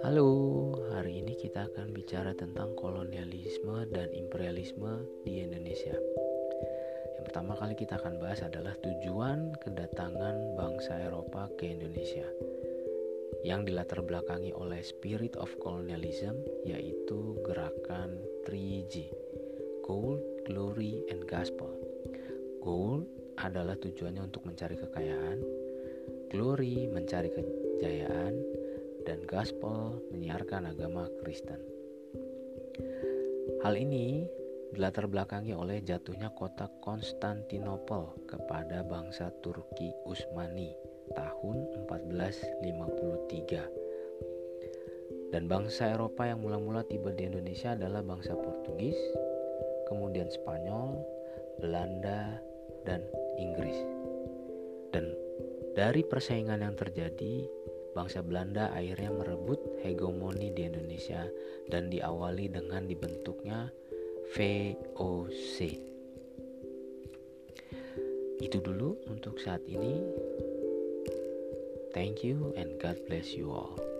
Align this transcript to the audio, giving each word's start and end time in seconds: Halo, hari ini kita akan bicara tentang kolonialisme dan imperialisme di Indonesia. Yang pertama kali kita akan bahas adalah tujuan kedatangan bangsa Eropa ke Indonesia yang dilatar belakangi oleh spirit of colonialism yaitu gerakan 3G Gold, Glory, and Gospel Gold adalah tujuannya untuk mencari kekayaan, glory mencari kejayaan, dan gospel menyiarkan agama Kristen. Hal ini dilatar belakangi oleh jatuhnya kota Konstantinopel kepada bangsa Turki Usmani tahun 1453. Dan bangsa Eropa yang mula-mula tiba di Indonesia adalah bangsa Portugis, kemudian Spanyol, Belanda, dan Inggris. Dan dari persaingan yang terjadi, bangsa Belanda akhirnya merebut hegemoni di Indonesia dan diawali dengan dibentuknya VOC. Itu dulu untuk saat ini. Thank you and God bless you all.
Halo, 0.00 0.24
hari 0.88 1.20
ini 1.20 1.36
kita 1.36 1.68
akan 1.68 1.92
bicara 1.92 2.32
tentang 2.32 2.72
kolonialisme 2.80 3.92
dan 3.92 4.08
imperialisme 4.16 5.04
di 5.28 5.44
Indonesia. 5.44 5.92
Yang 7.20 7.24
pertama 7.28 7.60
kali 7.60 7.76
kita 7.76 8.00
akan 8.00 8.14
bahas 8.24 8.40
adalah 8.40 8.72
tujuan 8.80 9.52
kedatangan 9.60 10.56
bangsa 10.56 10.96
Eropa 11.04 11.44
ke 11.60 11.68
Indonesia 11.68 12.24
yang 13.44 13.68
dilatar 13.68 14.00
belakangi 14.00 14.56
oleh 14.56 14.80
spirit 14.80 15.36
of 15.36 15.52
colonialism 15.60 16.40
yaitu 16.64 17.36
gerakan 17.44 18.16
3G 18.48 19.12
Gold, 19.84 20.24
Glory, 20.48 21.04
and 21.12 21.28
Gospel 21.28 21.68
Gold 22.64 23.04
adalah 23.40 23.72
tujuannya 23.80 24.20
untuk 24.28 24.44
mencari 24.44 24.76
kekayaan, 24.76 25.38
glory 26.34 26.90
mencari 26.90 27.30
kejayaan, 27.32 28.34
dan 29.08 29.22
gospel 29.24 29.96
menyiarkan 30.12 30.68
agama 30.74 31.04
Kristen. 31.22 31.60
Hal 33.62 33.74
ini 33.78 34.26
dilatar 34.74 35.06
belakangi 35.06 35.54
oleh 35.54 35.80
jatuhnya 35.84 36.30
kota 36.34 36.66
Konstantinopel 36.82 38.16
kepada 38.26 38.82
bangsa 38.86 39.30
Turki 39.44 39.92
Usmani 40.08 40.74
tahun 41.14 41.56
1453. 41.88 43.68
Dan 45.32 45.48
bangsa 45.48 45.88
Eropa 45.96 46.28
yang 46.28 46.44
mula-mula 46.44 46.84
tiba 46.84 47.08
di 47.16 47.24
Indonesia 47.24 47.72
adalah 47.72 48.04
bangsa 48.04 48.36
Portugis, 48.36 48.92
kemudian 49.88 50.28
Spanyol, 50.28 51.00
Belanda, 51.56 52.36
dan 52.86 53.00
Inggris. 53.38 53.78
Dan 54.92 55.06
dari 55.72 56.04
persaingan 56.04 56.60
yang 56.60 56.76
terjadi, 56.76 57.48
bangsa 57.96 58.20
Belanda 58.20 58.68
akhirnya 58.76 59.08
merebut 59.12 59.58
hegemoni 59.80 60.52
di 60.52 60.68
Indonesia 60.68 61.24
dan 61.70 61.88
diawali 61.88 62.50
dengan 62.52 62.84
dibentuknya 62.84 63.72
VOC. 64.36 65.56
Itu 68.42 68.58
dulu 68.58 68.98
untuk 69.06 69.38
saat 69.38 69.62
ini. 69.64 70.02
Thank 71.92 72.24
you 72.24 72.56
and 72.56 72.80
God 72.80 72.96
bless 73.04 73.36
you 73.36 73.52
all. 73.52 73.91